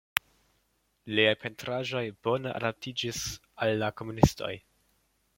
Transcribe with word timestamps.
Liaj 1.17 1.33
pentraĵoj 1.43 2.01
bone 2.27 2.53
adaptiĝis 2.59 3.19
al 3.65 3.75
la 3.83 3.91
komunistoj. 4.01 4.51